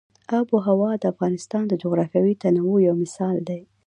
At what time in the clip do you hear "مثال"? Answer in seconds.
3.03-3.35